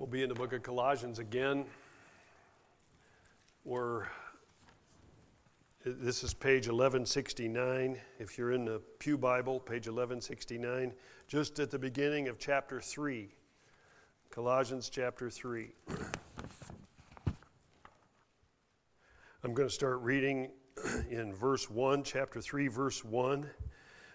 [0.00, 1.66] We'll be in the book of Colossians again.
[3.64, 4.08] We're,
[5.86, 8.00] this is page 1169.
[8.18, 10.92] If you're in the Pew Bible, page 1169,
[11.28, 13.28] just at the beginning of chapter 3.
[14.30, 15.70] Colossians chapter 3.
[19.44, 20.50] I'm going to start reading
[21.08, 23.48] in verse 1, chapter 3, verse 1,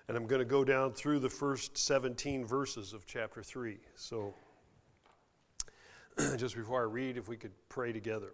[0.10, 3.78] and I'm going to go down through the first 17 verses of chapter 3.
[3.96, 4.34] So,
[6.38, 8.32] just before I read, if we could pray together.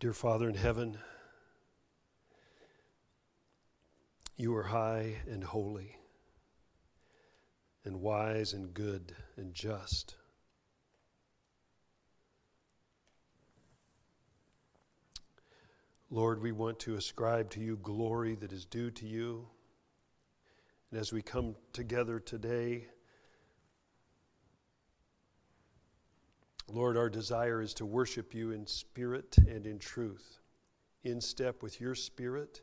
[0.00, 0.98] Dear Father in heaven,
[4.36, 5.96] you are high and holy,
[7.84, 10.16] and wise and good and just.
[16.10, 19.48] Lord, we want to ascribe to you glory that is due to you.
[20.94, 22.86] And as we come together today,
[26.68, 30.38] Lord, our desire is to worship you in spirit and in truth,
[31.02, 32.60] in step with your spirit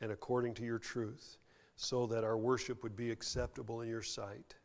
[0.00, 1.38] and according to your truth,
[1.76, 4.56] so that our worship would be acceptable in your sight.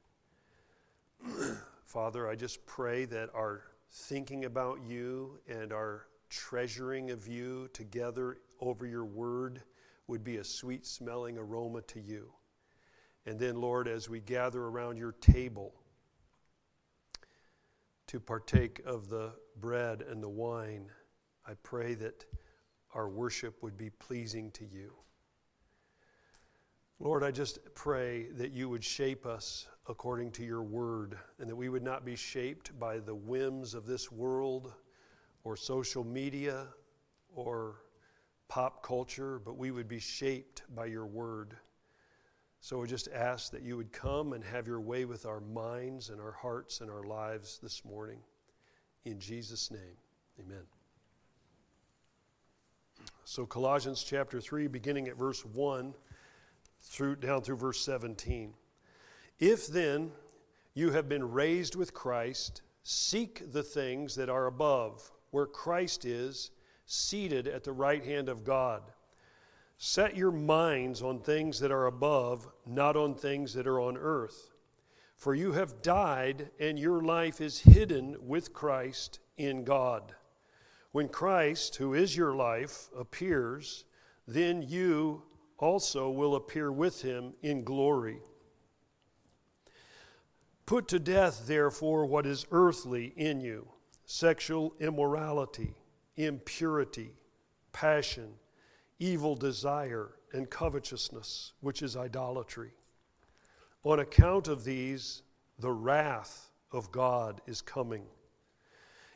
[1.85, 3.61] Father, I just pray that our
[3.91, 9.61] thinking about you and our treasuring of you together over your word
[10.07, 12.33] would be a sweet smelling aroma to you.
[13.25, 15.73] And then, Lord, as we gather around your table
[18.07, 20.89] to partake of the bread and the wine,
[21.47, 22.25] I pray that
[22.93, 24.93] our worship would be pleasing to you.
[26.99, 31.55] Lord, I just pray that you would shape us according to your word and that
[31.55, 34.73] we would not be shaped by the whims of this world
[35.43, 36.67] or social media
[37.33, 37.81] or
[38.47, 41.57] pop culture, but we would be shaped by your word.
[42.63, 46.09] So we just ask that you would come and have your way with our minds
[46.09, 48.19] and our hearts and our lives this morning.
[49.03, 49.97] In Jesus' name,
[50.39, 50.63] amen.
[53.25, 55.93] So, Colossians chapter 3, beginning at verse 1
[56.79, 58.53] through, down through verse 17.
[59.41, 60.13] If then
[60.73, 66.51] you have been raised with Christ, seek the things that are above, where Christ is,
[66.85, 68.83] seated at the right hand of God.
[69.77, 74.51] Set your minds on things that are above, not on things that are on earth.
[75.15, 80.13] For you have died, and your life is hidden with Christ in God.
[80.91, 83.85] When Christ, who is your life, appears,
[84.27, 85.23] then you
[85.57, 88.19] also will appear with him in glory.
[90.65, 93.67] Put to death, therefore, what is earthly in you
[94.05, 95.73] sexual immorality,
[96.15, 97.11] impurity,
[97.71, 98.33] passion
[99.03, 102.71] evil desire and covetousness, which is idolatry.
[103.83, 105.23] On account of these,
[105.59, 108.05] the wrath of God is coming.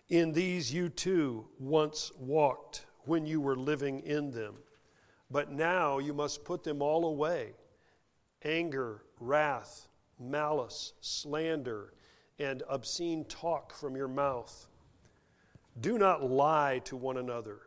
[0.09, 4.55] In these you too once walked when you were living in them,
[5.31, 7.53] but now you must put them all away
[8.43, 9.87] anger, wrath,
[10.19, 11.93] malice, slander,
[12.39, 14.67] and obscene talk from your mouth.
[15.79, 17.66] Do not lie to one another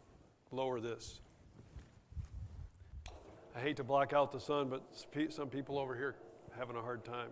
[0.51, 1.21] lower this.
[3.55, 4.83] I hate to block out the sun, but
[5.29, 6.15] some people over here
[6.57, 7.29] having a hard time.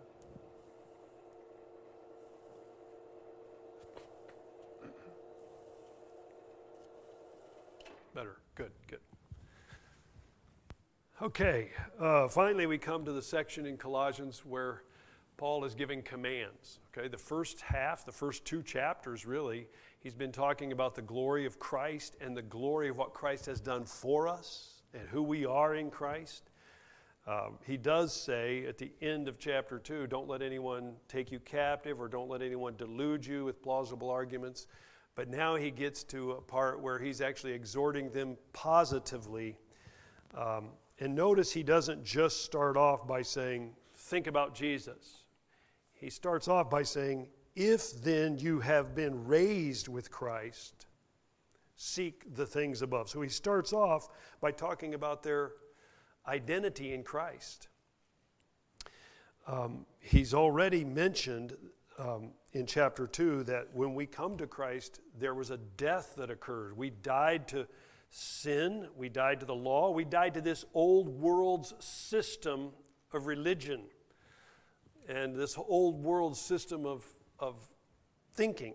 [8.16, 8.38] Better.
[8.56, 9.00] Good, good.
[11.21, 14.83] Okay, uh, finally, we come to the section in Colossians where
[15.39, 16.80] Paul is giving commands.
[16.91, 19.68] Okay, the first half, the first two chapters, really,
[20.01, 23.62] he's been talking about the glory of Christ and the glory of what Christ has
[23.62, 26.50] done for us and who we are in Christ.
[27.25, 31.39] Um, he does say at the end of chapter 2 don't let anyone take you
[31.39, 34.68] captive or don't let anyone delude you with plausible arguments.
[35.15, 39.57] But now he gets to a part where he's actually exhorting them positively.
[40.35, 45.24] Um, and notice he doesn't just start off by saying, think about Jesus.
[45.99, 50.85] He starts off by saying, if then you have been raised with Christ,
[51.75, 53.09] seek the things above.
[53.09, 54.07] So he starts off
[54.39, 55.51] by talking about their
[56.25, 57.67] identity in Christ.
[59.45, 61.57] Um, he's already mentioned
[61.97, 66.29] um, in chapter 2 that when we come to Christ, there was a death that
[66.29, 66.77] occurred.
[66.77, 67.67] We died to
[68.09, 72.69] sin, we died to the law, we died to this old world's system
[73.11, 73.81] of religion
[75.07, 77.05] and this old world system of,
[77.39, 77.55] of
[78.33, 78.73] thinking.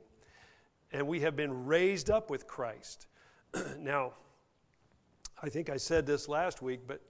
[0.92, 3.06] And we have been raised up with Christ.
[3.78, 4.12] now,
[5.42, 7.00] I think I said this last week, but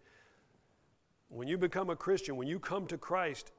[1.28, 3.52] when you become a Christian, when you come to Christ,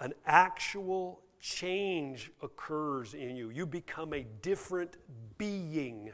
[0.00, 3.50] an actual change occurs in you.
[3.50, 4.96] You become a different
[5.38, 6.10] being.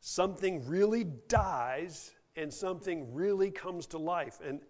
[0.00, 4.38] Something really dies and something really comes to life.
[4.44, 4.60] And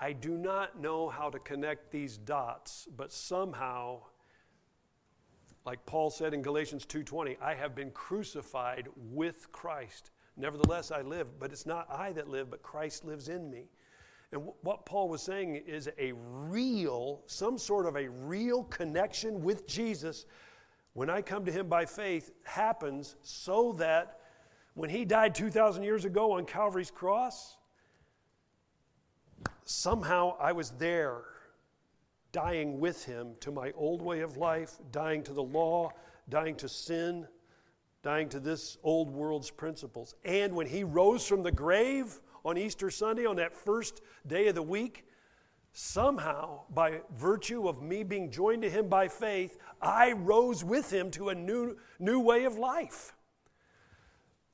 [0.00, 4.02] I do not know how to connect these dots, but somehow
[5.68, 10.12] like Paul said in Galatians 2:20, I have been crucified with Christ.
[10.34, 13.68] Nevertheless I live, but it's not I that live, but Christ lives in me.
[14.32, 19.66] And what Paul was saying is a real, some sort of a real connection with
[19.66, 20.24] Jesus
[20.94, 24.20] when I come to him by faith happens so that
[24.72, 27.58] when he died 2,000 years ago on Calvary's cross,
[29.68, 31.22] somehow I was there
[32.32, 35.90] dying with him to my old way of life, dying to the law,
[36.28, 37.26] dying to sin,
[38.02, 40.14] dying to this old world's principles.
[40.24, 44.54] And when he rose from the grave, on Easter Sunday, on that first day of
[44.54, 45.06] the week,
[45.72, 51.10] somehow, by virtue of me being joined to him by faith, I rose with him
[51.12, 53.14] to a new, new way of life.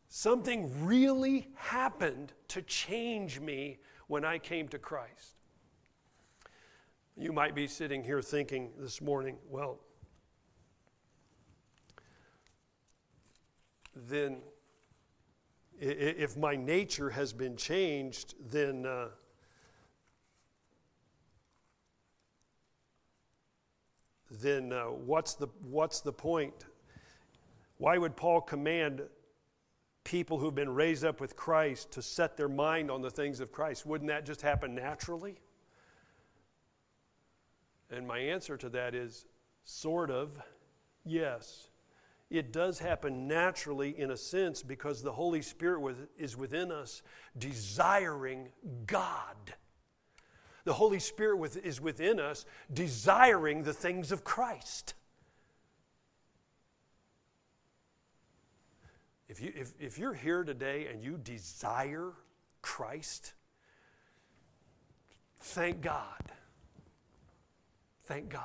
[0.08, 5.36] Something really happened to change me when I came to Christ.
[7.16, 9.80] You might be sitting here thinking this morning, well,
[13.94, 14.38] then
[15.80, 19.08] if my nature has been changed, then uh,
[24.30, 26.66] then uh, what's the what's the point?
[27.78, 29.02] Why would Paul command
[30.04, 33.50] people who've been raised up with Christ to set their mind on the things of
[33.50, 33.86] Christ?
[33.86, 35.36] Wouldn't that just happen naturally?
[37.90, 39.26] And my answer to that is
[39.64, 40.38] sort of
[41.04, 41.70] yes.
[42.30, 47.02] It does happen naturally in a sense because the Holy Spirit is within us
[47.38, 48.48] desiring
[48.86, 49.54] God.
[50.64, 54.94] The Holy Spirit is within us desiring the things of Christ.
[59.28, 62.12] If, you, if, if you're here today and you desire
[62.62, 63.32] Christ,
[65.40, 66.32] thank God.
[68.04, 68.42] Thank God.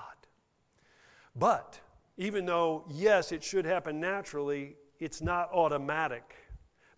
[1.36, 1.80] But
[2.18, 6.36] even though, yes, it should happen naturally, it's not automatic.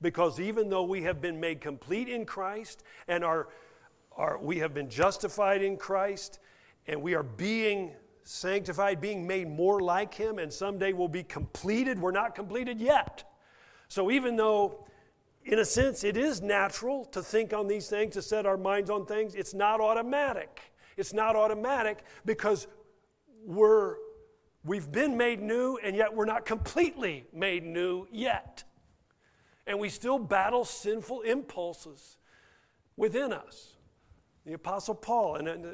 [0.01, 3.49] Because even though we have been made complete in Christ and are,
[4.15, 6.39] are, we have been justified in Christ
[6.87, 11.99] and we are being sanctified, being made more like Him, and someday we'll be completed,
[11.99, 13.23] we're not completed yet.
[13.91, 14.85] So even though,
[15.43, 18.89] in a sense, it is natural to think on these things, to set our minds
[18.89, 20.61] on things, it's not automatic.
[20.95, 22.67] It's not automatic because
[23.45, 23.97] we're
[24.63, 28.63] We've been made new, and yet we're not completely made new yet.
[29.65, 32.17] And we still battle sinful impulses
[32.95, 33.70] within us.
[34.45, 35.69] The Apostle Paul, and uh,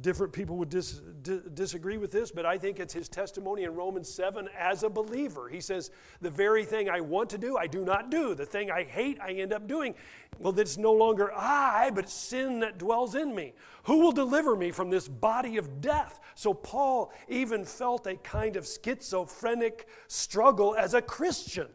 [0.00, 3.74] different people would dis, di- disagree with this, but I think it's his testimony in
[3.74, 5.48] Romans 7 as a believer.
[5.48, 8.34] He says, The very thing I want to do, I do not do.
[8.34, 9.94] The thing I hate, I end up doing.
[10.38, 13.54] Well, it's no longer I, but sin that dwells in me.
[13.84, 16.20] Who will deliver me from this body of death?
[16.34, 21.68] So, Paul even felt a kind of schizophrenic struggle as a Christian.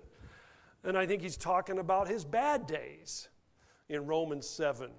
[0.83, 3.29] And I think he's talking about his bad days
[3.87, 4.91] in Romans 7.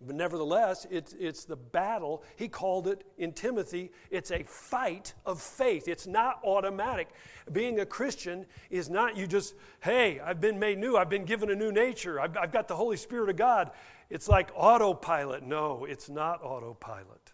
[0.00, 2.24] But nevertheless, it's, it's the battle.
[2.36, 5.88] He called it in Timothy, it's a fight of faith.
[5.88, 7.08] It's not automatic.
[7.52, 11.50] Being a Christian is not you just, hey, I've been made new, I've been given
[11.50, 13.70] a new nature, I've, I've got the Holy Spirit of God.
[14.10, 15.42] It's like autopilot.
[15.42, 17.32] No, it's not autopilot.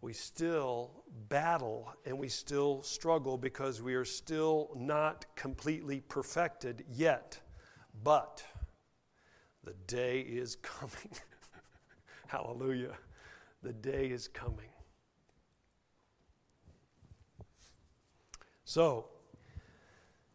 [0.00, 7.40] We still battle and we still struggle because we are still not completely perfected yet.
[8.02, 8.44] But
[9.64, 11.12] the day is coming.
[12.26, 12.94] Hallelujah.
[13.62, 14.68] The day is coming.
[18.64, 19.06] So,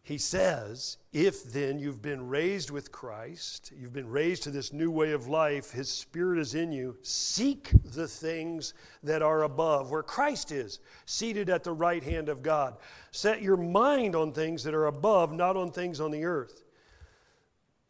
[0.09, 4.89] he says, if then you've been raised with Christ, you've been raised to this new
[4.89, 10.01] way of life, his spirit is in you, seek the things that are above, where
[10.01, 12.77] Christ is, seated at the right hand of God.
[13.11, 16.63] Set your mind on things that are above, not on things on the earth.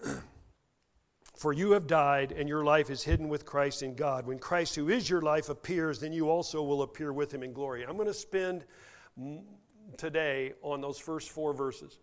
[1.39, 4.27] For you have died, and your life is hidden with Christ in God.
[4.27, 7.53] When Christ, who is your life, appears, then you also will appear with him in
[7.53, 7.85] glory.
[7.85, 8.65] I'm going to spend
[9.95, 11.97] today on those first four verses.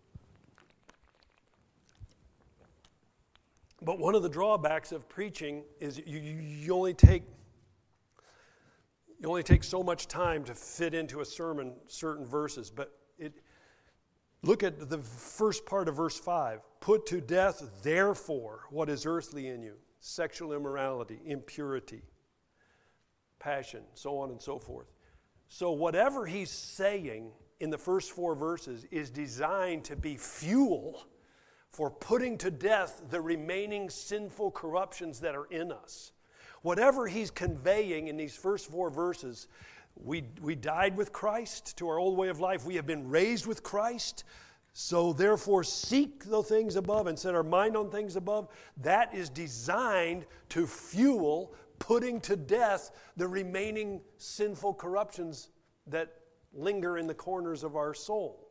[3.82, 7.24] But one of the drawbacks of preaching is you, you, only take
[9.20, 12.70] you only take so much time to fit into a sermon certain verses.
[12.70, 12.90] But
[14.42, 16.60] Look at the first part of verse 5.
[16.80, 22.02] Put to death, therefore, what is earthly in you sexual immorality, impurity,
[23.40, 24.86] passion, so on and so forth.
[25.48, 31.06] So, whatever he's saying in the first four verses is designed to be fuel
[31.70, 36.12] for putting to death the remaining sinful corruptions that are in us.
[36.62, 39.48] Whatever he's conveying in these first four verses
[39.96, 42.64] we, we died with Christ to our old way of life.
[42.64, 44.24] We have been raised with Christ.
[44.72, 48.48] So, therefore, seek the things above and set our mind on things above.
[48.82, 55.50] That is designed to fuel putting to death the remaining sinful corruptions
[55.86, 56.14] that
[56.52, 58.50] linger in the corners of our soul.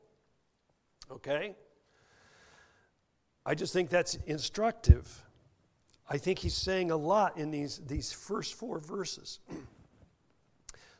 [1.11, 1.55] Okay?
[3.45, 5.23] I just think that's instructive.
[6.09, 9.39] I think he's saying a lot in these, these first four verses.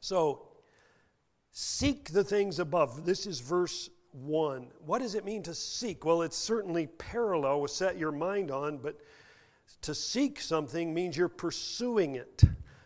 [0.02, 0.48] So,
[1.52, 3.06] seek the things above.
[3.06, 4.68] This is verse 1.
[4.86, 6.06] What does it mean to seek?
[6.06, 9.00] Well, it's certainly parallel with set your mind on, but
[9.82, 12.44] to seek something means you're pursuing it.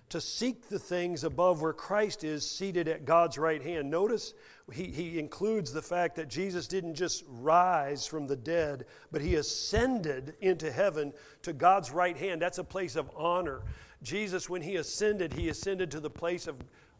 [0.09, 3.91] To seek the things above where Christ is seated at God's right hand.
[3.91, 4.33] Notice
[4.73, 9.35] he, he includes the fact that Jesus didn't just rise from the dead, but he
[9.35, 11.13] ascended into heaven
[11.43, 12.41] to God's right hand.
[12.41, 13.61] That's a place of honor.
[14.01, 16.55] Jesus, when he ascended, he ascended to the place of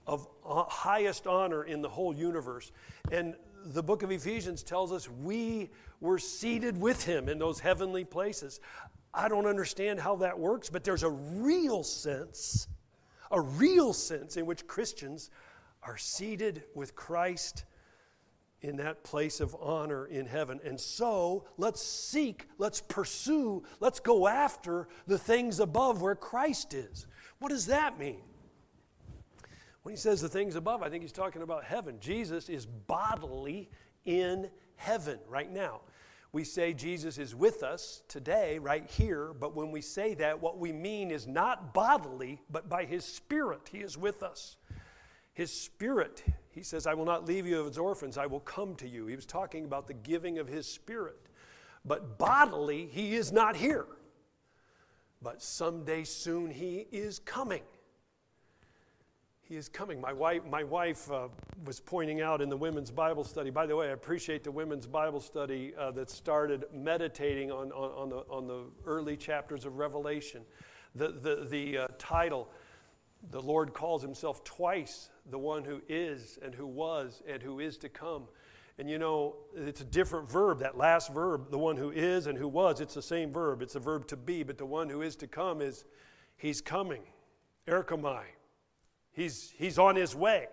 [0.10, 2.72] of highest honor in the whole universe.
[3.12, 3.36] And
[3.66, 5.70] the book of Ephesians tells us we
[6.02, 8.60] were seated with him in those heavenly places.
[9.14, 12.68] I don't understand how that works, but there's a real sense,
[13.30, 15.30] a real sense in which Christians
[15.84, 17.66] are seated with Christ
[18.62, 20.60] in that place of honor in heaven.
[20.66, 27.06] And so let's seek, let's pursue, let's go after the things above where Christ is.
[27.38, 28.22] What does that mean?
[29.90, 31.98] When he says the things above, I think he's talking about heaven.
[32.00, 33.72] Jesus is bodily
[34.06, 35.82] in heaven right now.
[36.32, 40.60] We say Jesus is with us today, right here, but when we say that, what
[40.60, 43.68] we mean is not bodily, but by his spirit.
[43.72, 44.58] He is with us.
[45.34, 48.88] His spirit, he says, I will not leave you as orphans, I will come to
[48.88, 49.08] you.
[49.08, 51.18] He was talking about the giving of his spirit.
[51.84, 53.88] But bodily, he is not here.
[55.20, 57.64] But someday soon, he is coming.
[59.50, 60.00] He is coming.
[60.00, 61.28] My wife, my wife uh,
[61.66, 63.50] was pointing out in the women's Bible study.
[63.50, 67.92] By the way, I appreciate the women's Bible study uh, that started meditating on, on,
[67.92, 70.44] on, the, on the early chapters of Revelation.
[70.94, 72.48] The, the, the uh, title,
[73.32, 77.76] the Lord calls himself twice the one who is and who was and who is
[77.80, 78.26] to come.
[78.78, 80.60] And you know, it's a different verb.
[80.60, 83.64] That last verb, the one who is and who was, it's the same verb.
[83.64, 85.86] It's a verb to be, but the one who is to come is
[86.38, 87.02] he's coming.
[87.68, 88.26] Erchomai.
[89.20, 90.48] He's, he's on his way.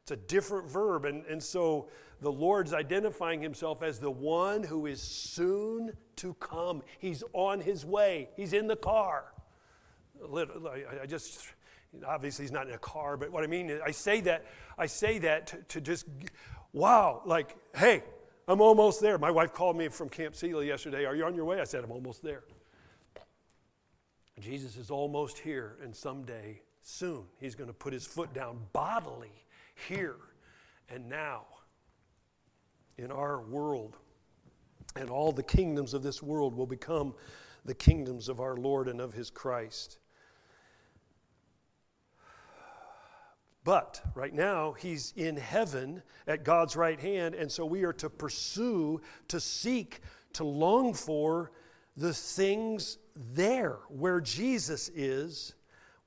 [0.00, 1.04] It's a different verb.
[1.04, 1.90] And, and so
[2.22, 6.82] the Lord's identifying himself as the one who is soon to come.
[6.98, 9.34] He's on his way, he's in the car.
[10.24, 11.48] I just,
[12.06, 14.46] obviously, he's not in a car, but what I mean is, I say that,
[14.78, 16.06] I say that to, to just,
[16.72, 18.02] wow, like, hey,
[18.48, 19.18] I'm almost there.
[19.18, 21.04] My wife called me from Camp Sealy yesterday.
[21.04, 21.60] Are you on your way?
[21.60, 22.44] I said, I'm almost there.
[24.40, 29.44] Jesus is almost here, and someday Soon, he's going to put his foot down bodily
[29.88, 30.16] here
[30.88, 31.42] and now
[32.96, 33.98] in our world.
[34.96, 37.12] And all the kingdoms of this world will become
[37.66, 39.98] the kingdoms of our Lord and of his Christ.
[43.64, 48.08] But right now, he's in heaven at God's right hand, and so we are to
[48.08, 50.00] pursue, to seek,
[50.32, 51.52] to long for
[51.98, 55.54] the things there where Jesus is.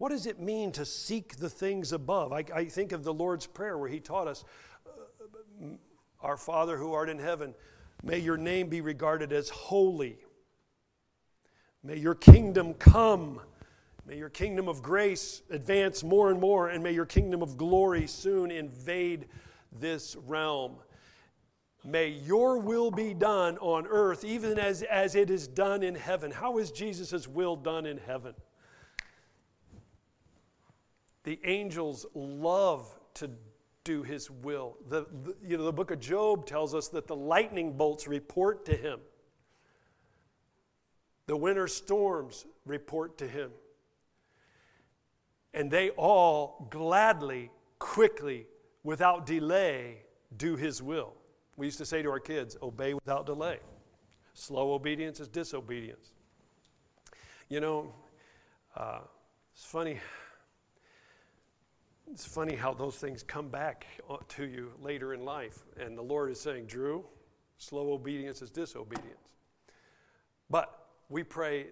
[0.01, 2.33] What does it mean to seek the things above?
[2.33, 4.43] I, I think of the Lord's Prayer where he taught us,
[4.87, 5.67] uh,
[6.21, 7.53] Our Father who art in heaven,
[8.01, 10.17] may your name be regarded as holy.
[11.83, 13.41] May your kingdom come.
[14.07, 18.07] May your kingdom of grace advance more and more, and may your kingdom of glory
[18.07, 19.27] soon invade
[19.71, 20.77] this realm.
[21.85, 26.31] May your will be done on earth, even as, as it is done in heaven.
[26.31, 28.33] How is Jesus' will done in heaven?
[31.23, 33.29] The angels love to
[33.83, 34.77] do his will.
[34.89, 38.65] The, the, you know, the book of Job tells us that the lightning bolts report
[38.65, 38.99] to him,
[41.27, 43.51] the winter storms report to him.
[45.53, 48.47] And they all gladly, quickly,
[48.83, 50.03] without delay,
[50.37, 51.13] do his will.
[51.57, 53.59] We used to say to our kids, obey without delay.
[54.33, 56.13] Slow obedience is disobedience.
[57.49, 57.93] You know,
[58.75, 58.99] uh,
[59.53, 59.99] it's funny.
[62.11, 65.63] It's funny how those things come back uh, to you later in life.
[65.79, 67.05] And the Lord is saying, Drew,
[67.57, 69.37] slow obedience is disobedience.
[70.49, 71.67] But we pray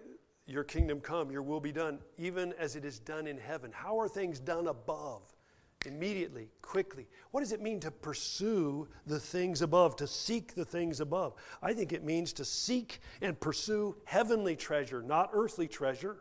[0.46, 3.70] your kingdom come, your will be done, even as it is done in heaven.
[3.70, 5.20] How are things done above?
[5.84, 7.06] Immediately, quickly.
[7.32, 11.34] What does it mean to pursue the things above, to seek the things above?
[11.62, 16.16] I think it means to seek and pursue heavenly treasure, not earthly treasure.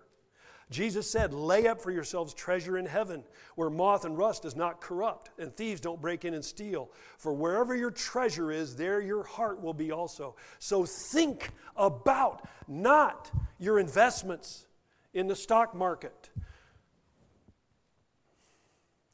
[0.69, 3.23] Jesus said, Lay up for yourselves treasure in heaven,
[3.55, 6.91] where moth and rust does not corrupt, and thieves don't break in and steal.
[7.17, 10.35] For wherever your treasure is, there your heart will be also.
[10.59, 14.67] So think about not your investments
[15.13, 16.29] in the stock market.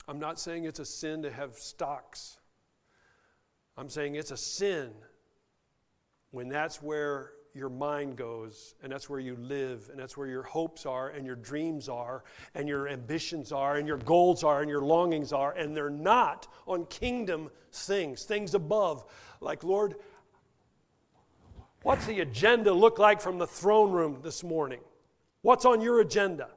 [0.08, 2.38] I'm not saying it's a sin to have stocks.
[3.78, 4.92] I'm saying it's a sin
[6.32, 10.44] when that's where your mind goes, and that's where you live, and that's where your
[10.44, 14.70] hopes are, and your dreams are, and your ambitions are, and your goals are, and
[14.70, 19.06] your longings are, and they're not on kingdom things, things above.
[19.40, 19.96] Like, Lord,
[21.82, 24.82] what's the agenda look like from the throne room this morning?
[25.42, 26.50] What's on your agenda?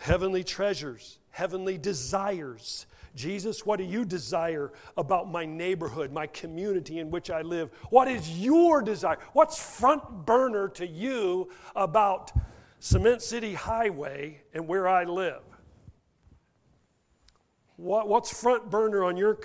[0.00, 7.10] Heavenly treasures, heavenly desires Jesus, what do you desire about my neighborhood, my community in
[7.10, 7.70] which I live?
[7.90, 9.18] What is your desire?
[9.34, 12.32] What's front burner to you about
[12.80, 15.42] Cement City Highway and where I live?
[17.76, 19.38] What, what's front burner on your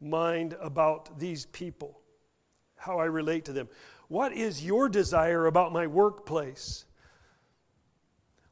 [0.00, 2.00] mind about these people?
[2.76, 3.68] How I relate to them?
[4.08, 6.84] What is your desire about my workplace?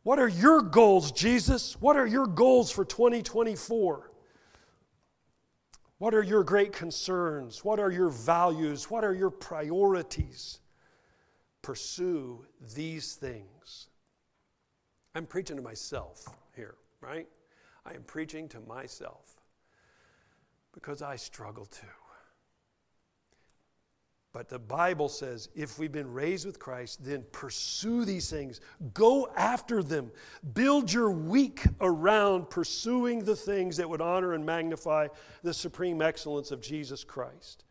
[0.05, 1.81] What are your goals, Jesus?
[1.81, 4.11] What are your goals for 2024?
[6.04, 7.64] What are your great concerns?
[7.64, 8.90] What are your values?
[8.90, 10.58] What are your priorities?
[11.62, 13.88] Pursue these things.
[15.14, 17.26] I'm preaching to myself here, right?
[17.86, 19.40] I am preaching to myself
[20.74, 21.86] because I struggle too.
[24.34, 28.60] But the Bible says if we've been raised with Christ, then pursue these things.
[28.92, 30.10] Go after them.
[30.54, 35.06] Build your week around pursuing the things that would honor and magnify
[35.44, 37.62] the supreme excellence of Jesus Christ.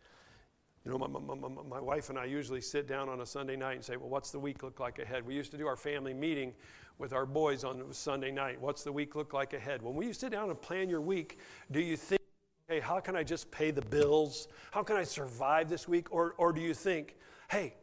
[0.86, 3.58] You know, my, my, my, my, wife and I usually sit down on a Sunday
[3.58, 5.26] night and say, Well, what's the week look like ahead?
[5.26, 6.54] We used to do our family meeting
[6.98, 8.60] with our boys on Sunday night.
[8.62, 9.82] What's the week look like ahead?
[9.82, 11.40] When you sit down and plan your week,
[11.72, 12.22] do you think
[12.68, 14.48] hey, how can I just pay the bills?
[14.72, 16.08] How can I survive this week?
[16.12, 17.16] Or, or do you think,
[17.50, 17.76] hey,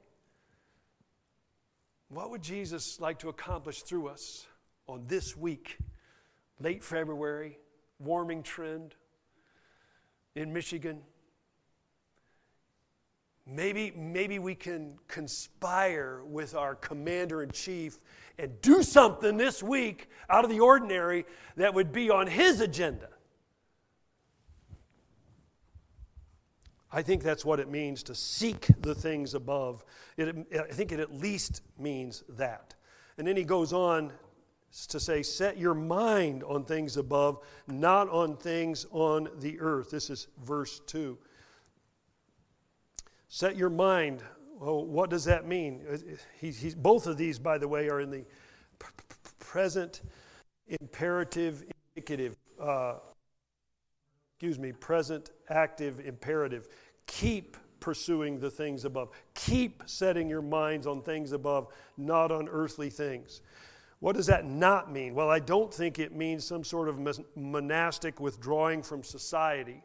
[2.08, 4.46] what would Jesus like to accomplish through us
[4.86, 5.78] on this week?
[6.58, 7.58] Late February,
[7.98, 8.94] warming trend
[10.34, 11.02] in Michigan.
[13.46, 17.98] Maybe, maybe we can conspire with our commander in chief
[18.38, 23.08] and do something this week out of the ordinary that would be on his agenda.
[26.92, 29.85] I think that's what it means to seek the things above.
[30.16, 32.74] It, I think it at least means that.
[33.16, 34.12] And then he goes on
[34.88, 39.90] to say, Set your mind on things above, not on things on the earth.
[39.90, 41.16] This is verse 2.
[43.29, 44.22] Set your mind.
[44.59, 45.83] Well, what does that mean?
[46.40, 48.24] He, both of these, by the way, are in the
[48.79, 48.87] p-
[49.38, 50.03] present
[50.66, 52.94] imperative indicative uh,
[54.40, 56.66] excuse me, present active imperative.
[57.07, 59.11] Keep pursuing the things above.
[59.35, 63.42] Keep setting your minds on things above, not on earthly things.
[63.98, 65.14] What does that not mean?
[65.14, 69.85] Well, I don't think it means some sort of monastic withdrawing from society.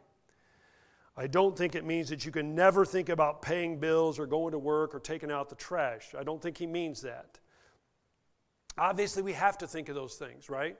[1.18, 4.52] I don't think it means that you can never think about paying bills or going
[4.52, 6.14] to work or taking out the trash.
[6.18, 7.38] I don't think he means that.
[8.78, 10.78] Obviously, we have to think of those things, right?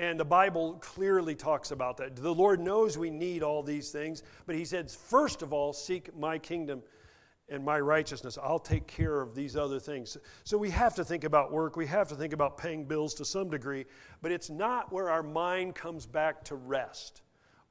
[0.00, 2.16] And the Bible clearly talks about that.
[2.16, 6.16] The Lord knows we need all these things, but He says, first of all, seek
[6.16, 6.82] my kingdom
[7.50, 8.38] and my righteousness.
[8.42, 10.16] I'll take care of these other things.
[10.44, 11.76] So we have to think about work.
[11.76, 13.84] We have to think about paying bills to some degree,
[14.22, 17.20] but it's not where our mind comes back to rest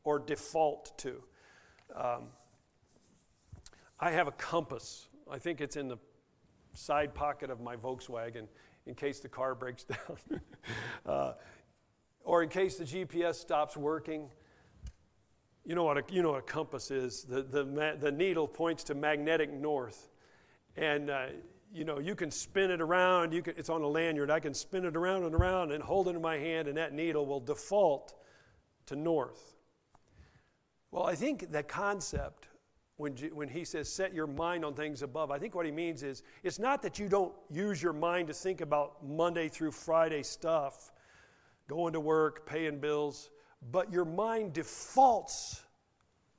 [0.04, 1.24] or default to.
[1.96, 2.26] Um,
[4.00, 5.08] I have a compass.
[5.32, 5.98] I think it's in the
[6.76, 8.46] side pocket of my Volkswagen
[8.86, 10.42] in case the car breaks down.
[11.08, 11.34] uh,
[12.24, 14.30] or in case the GPS stops working.
[15.66, 17.24] You know what a, you know what a compass is.
[17.24, 20.10] The, the, the needle points to magnetic north.
[20.76, 21.26] And, uh,
[21.74, 23.34] you know, you can spin it around.
[23.34, 24.32] You can, it's on a lanyard.
[24.32, 26.94] I can spin it around and around and hold it in my hand, and that
[26.94, 28.16] needle will default
[28.88, 29.56] to north.
[30.92, 32.48] Well, I think the concept
[33.00, 36.04] when, when he says set your mind on things above, I think what he means
[36.04, 40.22] is it's not that you don't use your mind to think about Monday through Friday
[40.22, 40.92] stuff,
[41.70, 43.30] going to work, paying bills,
[43.72, 45.62] but your mind defaults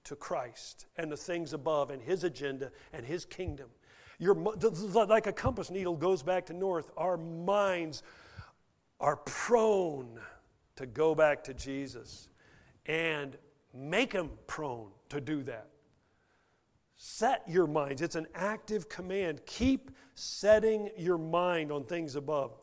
[0.05, 3.69] to Christ and the things above and his agenda and his kingdom.
[4.19, 8.03] Your, like a compass needle goes back to north, our minds
[8.99, 10.21] are prone
[10.77, 12.29] to go back to Jesus
[12.87, 13.38] and
[13.73, 15.69] make them prone to do that.
[16.97, 18.03] Set your minds.
[18.03, 19.40] It's an active command.
[19.47, 22.60] Keep setting your mind on things above.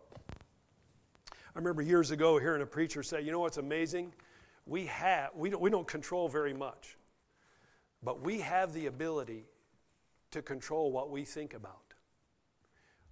[1.57, 4.13] I remember years ago hearing a preacher say, you know what's amazing?
[4.67, 6.97] We have, we don't, we don't control very much,
[8.03, 9.45] but we have the ability
[10.29, 11.95] to control what we think about.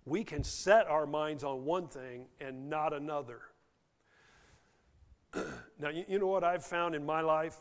[0.05, 3.39] We can set our minds on one thing and not another.
[5.79, 7.57] now, you, you know what I've found in my life?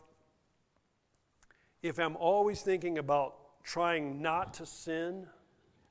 [1.83, 5.29] If I'm always thinking about trying not to sin,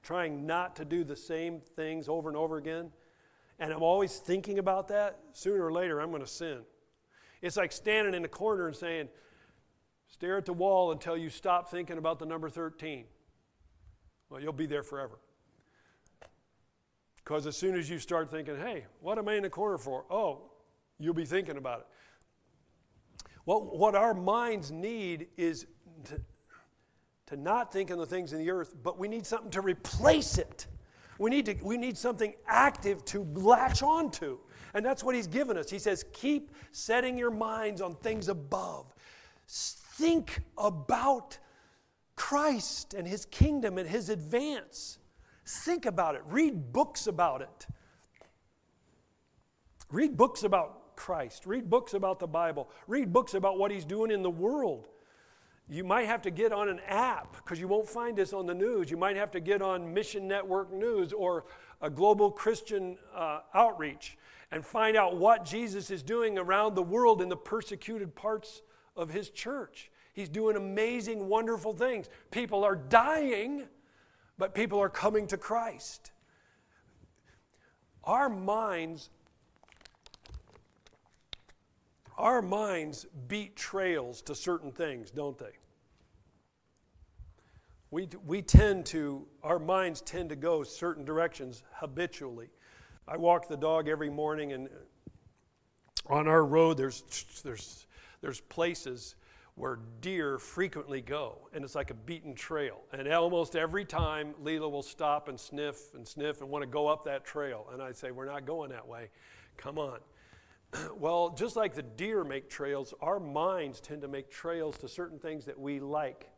[0.04, 2.92] trying not to do the same things over and over again,
[3.64, 6.64] and I'm always thinking about that, sooner or later I'm going to sin.
[7.42, 9.08] It's like standing in a corner and saying,
[10.10, 13.06] stare at the wall until you stop thinking about the number 13.
[14.30, 15.18] Well, you'll be there forever.
[17.16, 20.04] Because as soon as you start thinking, hey, what am I in the corner for?
[20.12, 20.52] Oh,
[21.00, 21.88] you'll be thinking about it.
[23.46, 25.68] Well, what our minds need is
[26.10, 26.20] to,
[27.28, 30.38] to not think on the things in the earth, but we need something to replace
[30.38, 30.68] it.
[31.20, 34.40] We need, to, we need something active to latch onto.
[34.74, 35.70] And that's what he's given us.
[35.70, 38.94] He says, keep setting your minds on things above.
[39.48, 41.38] Think about
[42.16, 44.98] Christ and his kingdom and his advance.
[45.46, 46.22] Think about it.
[46.28, 47.68] Read books about it.
[49.92, 51.46] Read books about Christ.
[51.46, 52.70] Read books about the Bible.
[52.88, 54.88] Read books about what he's doing in the world.
[55.70, 58.54] You might have to get on an app because you won't find this on the
[58.54, 58.92] news.
[58.92, 61.46] You might have to get on Mission Network News or
[61.82, 64.18] a global Christian uh, outreach
[64.52, 68.62] and find out what Jesus is doing around the world in the persecuted parts
[68.96, 69.90] of his church.
[70.14, 72.08] He's doing amazing, wonderful things.
[72.30, 73.64] People are dying,
[74.38, 76.12] but people are coming to Christ.
[78.04, 79.10] Our minds
[82.18, 85.58] our minds beat trails to certain things, don't they?
[87.92, 92.50] We, we tend to, our minds tend to go certain directions habitually.
[93.08, 97.04] I walk the dog every morning, and uh, on our road, there's,
[97.44, 97.86] there's,
[98.22, 99.16] there's places
[99.56, 102.82] where deer frequently go, and it's like a beaten trail.
[102.92, 106.88] And almost every time, Leela will stop and sniff and sniff and want to go
[106.88, 107.68] up that trail.
[107.72, 109.10] And I say, We're not going that way.
[109.58, 110.00] Come on.
[110.98, 115.20] Well, just like the deer make trails, our minds tend to make trails to certain
[115.20, 116.30] things that we like.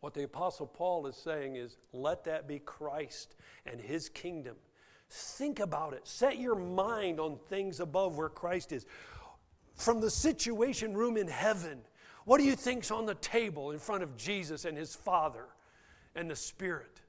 [0.00, 4.56] What the Apostle Paul is saying is let that be Christ and his kingdom.
[5.08, 6.06] Think about it.
[6.06, 8.84] Set your mind on things above where Christ is.
[9.76, 11.80] From the situation room in heaven,
[12.24, 15.46] what do you think's on the table in front of Jesus and his Father
[16.14, 17.00] and the Spirit?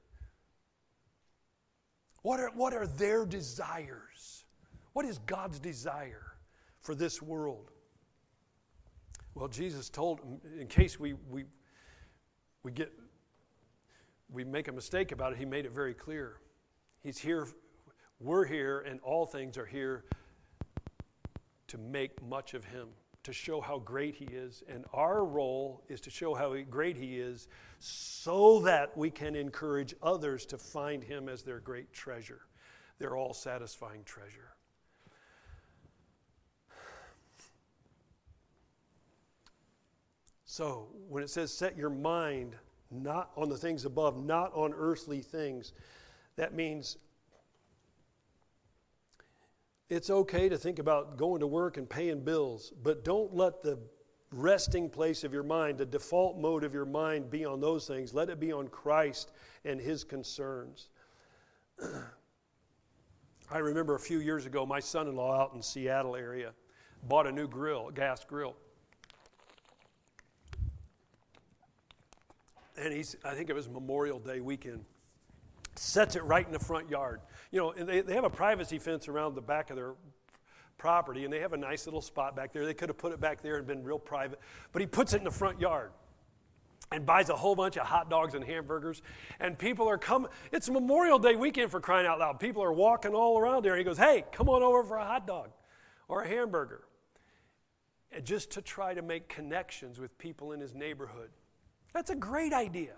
[2.22, 4.35] What are, what are their desires?
[4.96, 6.24] What is God's desire
[6.80, 7.70] for this world?
[9.34, 10.22] Well, Jesus told,
[10.58, 11.44] in case we, we,
[12.62, 12.90] we get
[14.30, 16.38] we make a mistake about it, he made it very clear.
[17.02, 17.46] He's here,
[18.20, 20.06] we're here, and all things are here
[21.66, 22.88] to make much of him,
[23.24, 27.20] to show how great He is, and our role is to show how great He
[27.20, 27.48] is
[27.80, 32.40] so that we can encourage others to find Him as their great treasure,
[32.98, 34.55] their all satisfying treasure.
[40.56, 42.56] So, when it says set your mind
[42.90, 45.74] not on the things above, not on earthly things,
[46.36, 46.96] that means
[49.90, 53.78] it's okay to think about going to work and paying bills, but don't let the
[54.32, 58.14] resting place of your mind, the default mode of your mind, be on those things.
[58.14, 59.32] Let it be on Christ
[59.66, 60.88] and His concerns.
[63.50, 66.54] I remember a few years ago, my son in law out in the Seattle area
[67.02, 68.56] bought a new grill, a gas grill.
[72.78, 74.84] And he's, I think it was Memorial Day weekend,
[75.74, 79.08] sets it right in the front yard you know, they, they have a privacy fence
[79.08, 79.94] around the back of their
[80.78, 82.66] property, and they have a nice little spot back there.
[82.66, 84.40] They could have put it back there and been real private,
[84.72, 85.90] but he puts it in the front yard
[86.92, 89.02] and buys a whole bunch of hot dogs and hamburgers.
[89.40, 90.30] And people are coming.
[90.52, 92.38] It's Memorial Day weekend for crying out loud.
[92.38, 93.72] People are walking all around there.
[93.72, 95.50] And he goes, Hey, come on over for a hot dog
[96.06, 96.84] or a hamburger.
[98.12, 101.30] And just to try to make connections with people in his neighborhood.
[101.96, 102.92] That's a great idea.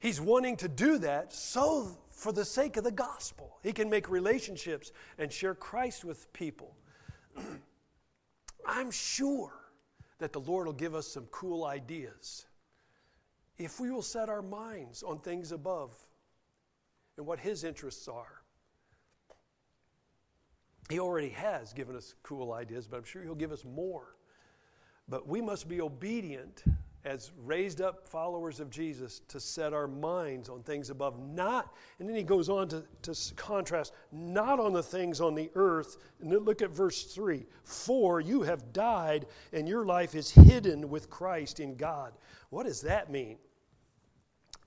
[0.00, 3.60] He's wanting to do that so for the sake of the gospel.
[3.62, 6.74] He can make relationships and share Christ with people.
[8.66, 9.52] I'm sure
[10.18, 12.46] that the Lord will give us some cool ideas
[13.58, 15.94] if we will set our minds on things above
[17.16, 18.42] and what His interests are.
[20.90, 24.16] He already has given us cool ideas, but I'm sure He'll give us more.
[25.08, 26.64] But we must be obedient
[27.04, 32.08] as raised up followers of Jesus to set our minds on things above, not, and
[32.08, 35.96] then he goes on to, to contrast, not on the things on the earth.
[36.20, 41.08] And look at verse 3 For you have died, and your life is hidden with
[41.08, 42.12] Christ in God.
[42.50, 43.38] What does that mean?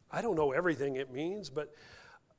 [0.09, 1.73] I don't know everything it means, but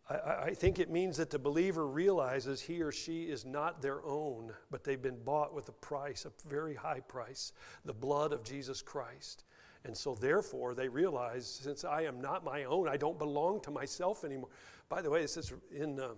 [0.09, 4.05] I, I think it means that the believer realizes he or she is not their
[4.05, 7.53] own, but they've been bought with a price, a very high price,
[7.85, 9.45] the blood of Jesus Christ.
[9.85, 13.71] And so, therefore, they realize since I am not my own, I don't belong to
[13.71, 14.51] myself anymore.
[14.88, 16.09] By the way, this is in, uh,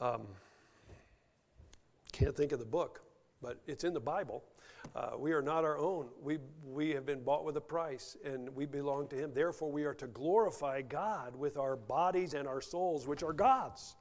[0.00, 0.22] um,
[2.12, 3.02] can't think of the book,
[3.40, 4.42] but it's in the Bible.
[4.94, 6.08] Uh, we are not our own.
[6.22, 9.32] We, we have been bought with a price and we belong to Him.
[9.32, 13.96] Therefore, we are to glorify God with our bodies and our souls, which are God's.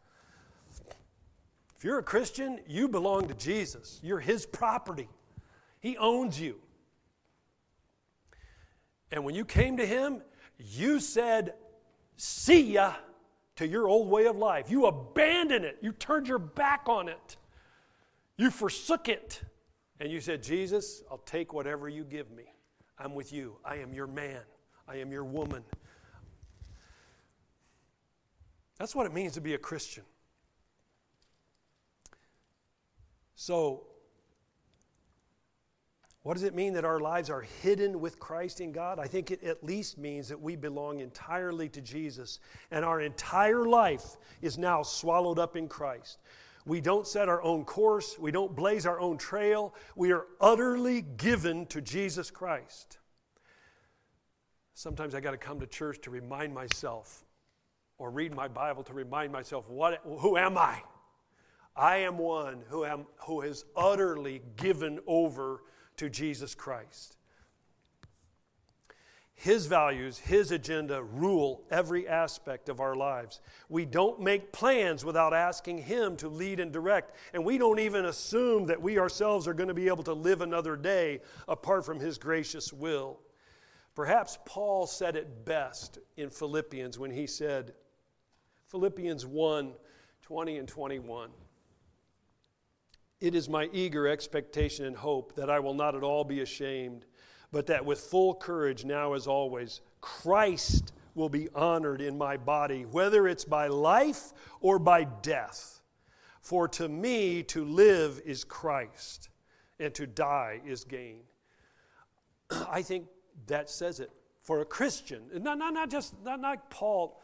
[1.78, 4.00] If you're a Christian, you belong to Jesus.
[4.04, 5.10] You're His property,
[5.80, 6.63] He owns you.
[9.14, 10.24] And when you came to Him,
[10.58, 11.54] you said,
[12.18, 12.96] See ya
[13.58, 14.72] to your old way of life.
[14.72, 15.78] You abandoned it.
[15.82, 17.38] You turned your back on it.
[18.38, 19.44] You forsook it.
[20.00, 22.46] And you said, Jesus, I'll take whatever you give me.
[22.98, 23.58] I'm with you.
[23.64, 24.42] I am your man.
[24.88, 25.64] I am your woman.
[28.80, 30.04] That's what it means to be a Christian.
[33.36, 33.84] So,
[36.24, 38.98] what does it mean that our lives are hidden with Christ in God?
[38.98, 42.40] I think it at least means that we belong entirely to Jesus
[42.72, 46.20] and our entire life is now swallowed up in Christ.
[46.66, 49.76] We don't set our own course, we don't blaze our own trail.
[49.98, 53.00] We are utterly given to Jesus Christ.
[54.74, 57.26] Sometimes I got to come to church to remind myself
[57.98, 60.82] or read my Bible to remind myself what who am I?
[61.76, 65.64] I am one who am who is utterly given over
[65.98, 67.18] to Jesus Christ.
[69.36, 73.42] His values, His agenda rule every aspect of our lives.
[73.68, 78.06] We don't make plans without asking Him to lead and direct, and we don't even
[78.06, 82.00] assume that we ourselves are going to be able to live another day apart from
[82.00, 83.20] His gracious will.
[83.96, 87.74] Perhaps Paul said it best in Philippians when he said,
[88.68, 89.74] Philippians 1
[90.22, 91.30] 20 and 21.
[93.24, 97.06] It is my eager expectation and hope that I will not at all be ashamed,
[97.54, 102.84] but that with full courage, now as always, Christ will be honored in my body,
[102.84, 105.80] whether it's by life or by death.
[106.42, 109.30] For to me, to live is Christ,
[109.80, 111.22] and to die is gain.
[112.70, 113.06] I think
[113.48, 115.22] that says it for a Christian.
[115.34, 117.22] Not, not, not just, not, not Paul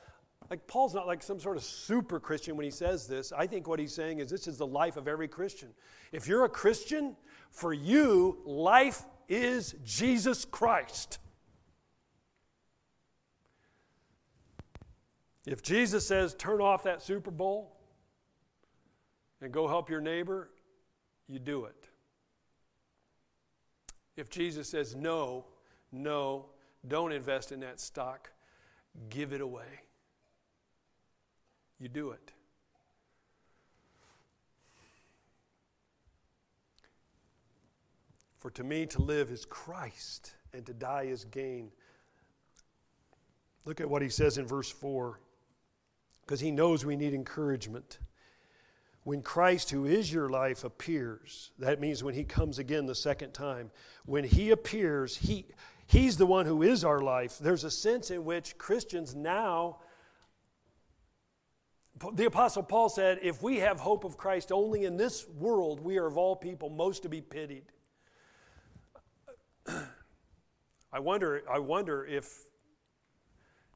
[0.50, 3.32] like Paul's not like some sort of super Christian when he says this.
[3.32, 5.70] I think what he's saying is this is the life of every Christian.
[6.12, 7.16] If you're a Christian,
[7.52, 11.20] for you, life is Jesus Christ.
[15.46, 17.76] If Jesus says, turn off that Super Bowl
[19.42, 20.50] and go help your neighbor,
[21.28, 21.90] you do it.
[24.16, 25.46] If Jesus says, no,
[25.92, 26.48] no,
[26.88, 28.32] don't invest in that stock,
[29.10, 29.82] give it away,
[31.80, 32.32] you do it.
[38.40, 41.72] For to me, to live is Christ, and to die is gain.
[43.66, 45.20] Look at what he says in verse 4,
[46.22, 48.00] because he knows we need encouragement.
[49.04, 53.34] When Christ, who is your life, appears, that means when he comes again the second
[53.34, 53.72] time,
[54.06, 55.46] when he appears, he,
[55.88, 57.40] he's the one who is our life.
[57.40, 59.80] There's a sense in which Christians now,
[62.14, 65.98] the Apostle Paul said, if we have hope of Christ only in this world, we
[65.98, 67.66] are of all people most to be pitied.
[70.92, 72.46] I wonder, I wonder if,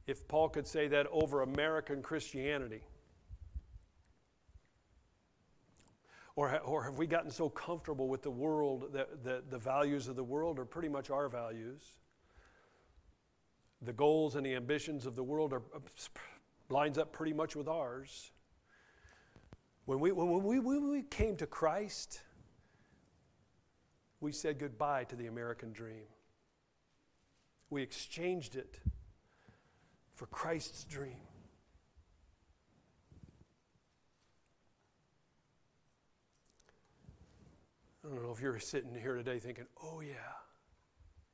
[0.07, 2.81] if Paul could say that over American Christianity.
[6.36, 10.15] Or, or have we gotten so comfortable with the world that, that the values of
[10.15, 11.83] the world are pretty much our values?
[13.83, 15.79] The goals and the ambitions of the world are, uh,
[16.73, 18.31] lines up pretty much with ours.
[19.86, 22.21] When we, when we, when we came to Christ,
[24.19, 26.05] we said goodbye to the American dream.
[27.69, 28.79] We exchanged it
[30.15, 31.19] for Christ's dream.
[38.03, 40.13] I don't know if you're sitting here today thinking, oh, yeah,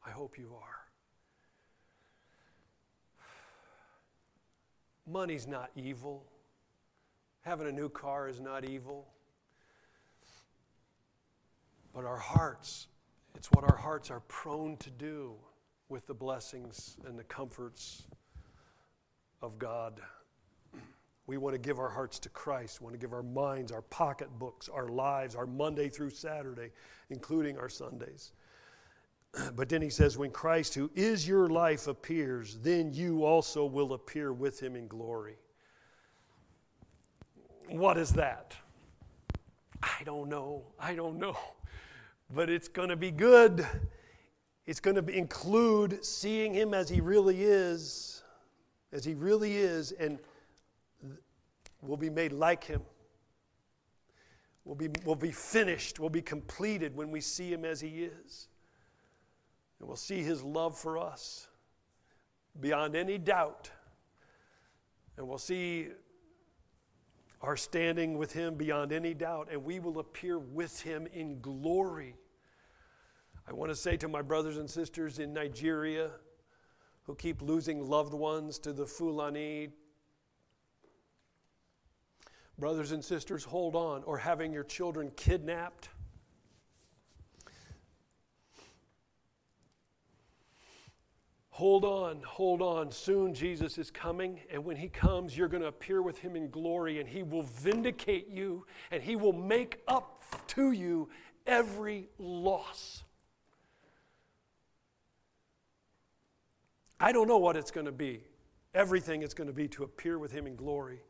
[0.06, 0.89] I hope you are.
[5.10, 6.24] Money's not evil.
[7.42, 9.08] Having a new car is not evil.
[11.96, 12.88] But our hearts,
[13.36, 15.34] it's what our hearts are prone to do
[15.90, 18.04] with the blessings and the comforts
[19.42, 20.00] of God.
[21.26, 22.82] We want to give our hearts to Christ.
[22.82, 26.72] We want to give our minds, our pocketbooks, our lives, our Monday through Saturday,
[27.10, 28.32] including our Sundays.
[29.56, 33.94] But then he says, when Christ, who is your life, appears, then you also will
[33.94, 35.38] appear with him in glory.
[37.68, 38.56] What is that?
[39.84, 40.64] I don't know.
[40.80, 41.38] I don't know.
[42.32, 43.66] But it's going to be good.
[44.68, 48.22] It's going to include seeing him as he really is,
[48.92, 50.20] as he really is, and
[51.82, 52.84] we'll be made like him.
[54.64, 58.48] We'll be, we'll be finished, we'll be completed when we see him as he is.
[59.80, 61.48] And we'll see his love for us
[62.60, 63.72] beyond any doubt.
[65.18, 65.90] And we'll see
[67.42, 72.16] our standing with him beyond any doubt, and we will appear with him in glory.
[73.48, 76.12] I want to say to my brothers and sisters in Nigeria
[77.04, 79.70] who keep losing loved ones to the Fulani,
[82.58, 85.90] brothers and sisters, hold on, or having your children kidnapped.
[91.60, 92.90] Hold on, hold on.
[92.90, 96.50] Soon Jesus is coming, and when he comes, you're going to appear with him in
[96.50, 101.10] glory, and he will vindicate you, and he will make up to you
[101.46, 103.04] every loss.
[106.98, 108.24] I don't know what it's going to be.
[108.74, 111.02] Everything it's going to be to appear with Him in glory.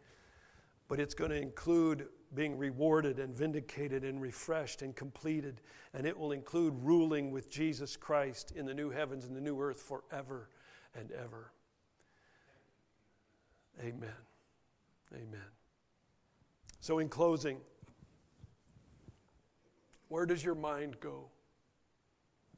[0.88, 5.62] But it's going to include being rewarded and vindicated and refreshed and completed.
[5.94, 9.60] And it will include ruling with Jesus Christ in the new heavens and the new
[9.60, 10.50] earth forever
[10.96, 11.52] and ever.
[13.82, 14.10] Amen.
[15.13, 15.48] Amen.
[16.82, 17.58] So, in closing,
[20.10, 21.26] where does your mind go?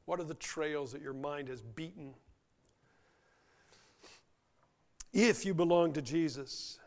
[0.04, 2.14] What are the trails that your mind has beaten?
[5.12, 6.78] If you belong to Jesus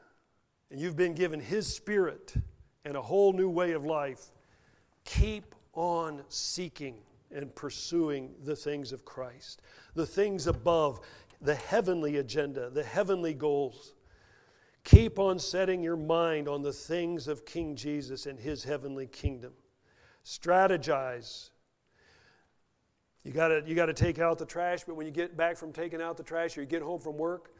[0.70, 2.34] and you've been given His Spirit
[2.86, 4.32] and a whole new way of life,
[5.04, 6.96] keep on seeking
[7.34, 9.62] and pursuing the things of Christ,
[9.96, 11.02] the things above,
[11.42, 13.96] the heavenly agenda, the heavenly goals.
[14.84, 19.52] Keep on setting your mind on the things of King Jesus and His heavenly kingdom.
[20.24, 21.50] Strategize.
[23.24, 26.02] You got you to take out the trash, but when you get back from taking
[26.02, 27.52] out the trash or you get home from work,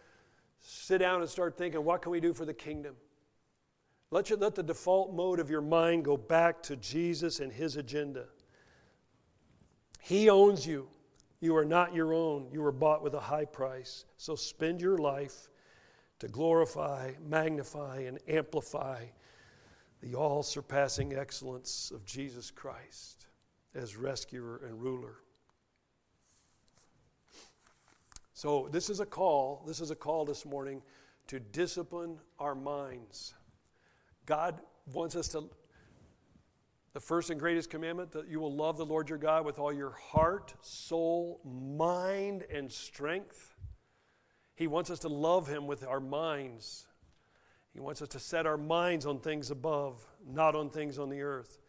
[0.62, 2.96] sit down and start thinking, what can we do for the kingdom?
[4.16, 7.76] Let, you, let the default mode of your mind go back to Jesus and his
[7.76, 8.28] agenda.
[10.00, 10.88] He owns you.
[11.42, 12.48] You are not your own.
[12.50, 14.06] You were bought with a high price.
[14.16, 15.50] So spend your life
[16.20, 19.04] to glorify, magnify, and amplify
[20.00, 23.26] the all surpassing excellence of Jesus Christ
[23.74, 25.16] as rescuer and ruler.
[28.34, 29.66] So, this is a call.
[29.68, 30.82] This is a call this morning
[31.28, 33.34] to discipline our minds.
[34.26, 34.60] God
[34.92, 35.50] wants us to
[36.94, 39.74] The first and greatest commandment that you will love the Lord your God with all
[39.74, 43.56] your heart, soul, mind, and strength.
[44.56, 46.88] He wants us to love Him with our minds.
[47.74, 51.22] He wants us to set our minds on things above, not on things on the
[51.22, 51.60] earth.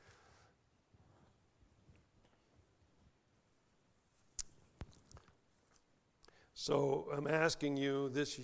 [6.55, 8.41] So I'm asking you this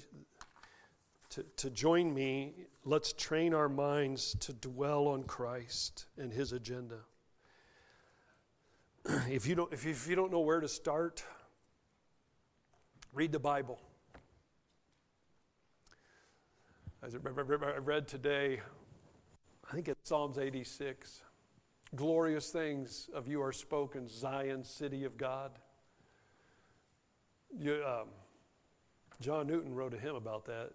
[1.31, 2.67] to, to join me.
[2.85, 6.99] Let's train our minds to dwell on Christ and his agenda.
[9.31, 11.23] if you don't if you, if you don't know where to start,
[13.13, 13.79] read the Bible.
[17.05, 18.61] As I read today,
[19.69, 21.23] I think it's Psalms 86.
[21.95, 25.53] Glorious things of you are spoken, Zion, city of God.
[27.57, 28.09] You, um,
[29.21, 30.71] John Newton wrote a hymn about that.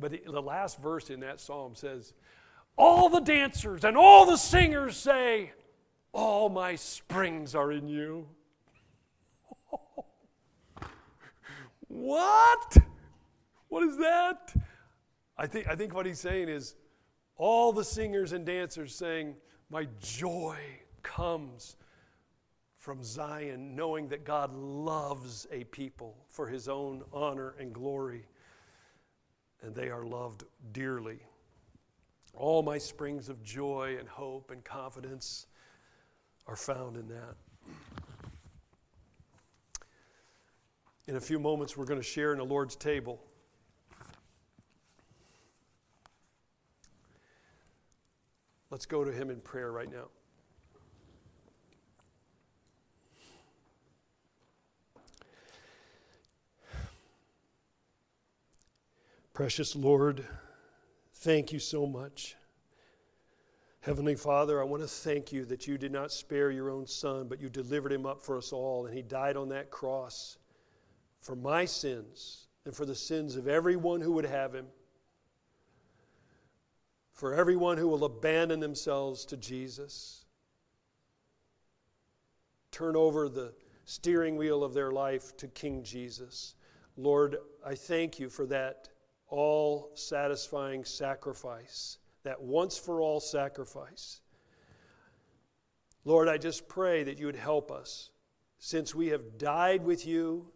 [0.00, 2.12] But the, the last verse in that psalm says,
[2.76, 5.52] All the dancers and all the singers say,
[6.12, 8.28] All my springs are in you.
[11.88, 12.76] what?
[13.68, 14.54] What is that?
[15.36, 16.74] I think, I think what he's saying is
[17.36, 19.34] all the singers and dancers saying,
[19.70, 20.58] My joy
[21.02, 21.76] comes
[22.76, 28.24] from Zion, knowing that God loves a people for his own honor and glory,
[29.62, 31.18] and they are loved dearly.
[32.34, 35.46] All my springs of joy and hope and confidence
[36.46, 37.36] are found in that.
[41.06, 43.20] In a few moments, we're going to share in the Lord's table.
[48.70, 50.08] Let's go to Him in prayer right now.
[59.38, 60.24] Precious Lord,
[61.14, 62.34] thank you so much.
[63.82, 67.28] Heavenly Father, I want to thank you that you did not spare your own son,
[67.28, 70.38] but you delivered him up for us all, and he died on that cross
[71.20, 74.66] for my sins and for the sins of everyone who would have him
[77.12, 80.24] for everyone who will abandon themselves to Jesus,
[82.72, 86.56] turn over the steering wheel of their life to King Jesus.
[86.96, 88.88] Lord, I thank you for that
[89.28, 94.20] all satisfying sacrifice, that once for all sacrifice.
[96.04, 98.10] Lord, I just pray that you would help us
[98.58, 100.46] since we have died with you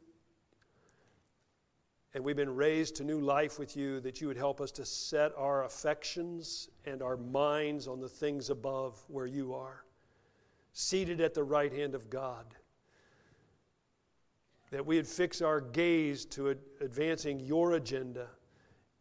[2.14, 4.84] and we've been raised to new life with you, that you would help us to
[4.84, 9.84] set our affections and our minds on the things above where you are,
[10.74, 12.44] seated at the right hand of God.
[14.70, 18.28] That we would fix our gaze to advancing your agenda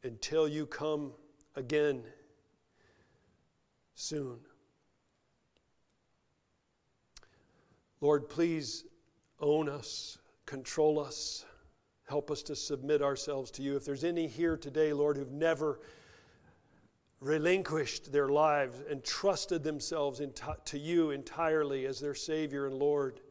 [0.04, 1.12] until you come
[1.56, 2.04] again
[3.96, 4.40] soon.
[8.00, 8.86] Lord, please
[9.40, 11.46] own us, control us
[12.12, 13.78] Help us to submit ourselves to you.
[13.78, 15.80] If there's any here today, Lord, who've never
[17.22, 20.22] relinquished their lives and trusted themselves
[20.66, 23.22] to you entirely as their Savior and Lord,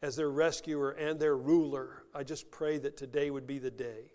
[0.00, 4.13] as their rescuer and their ruler, I just pray that today would be the day.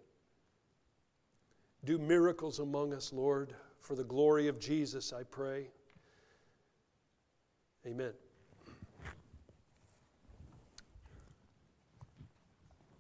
[1.86, 5.68] Do miracles among us, Lord, for the glory of Jesus, I pray.
[7.88, 8.14] Amen.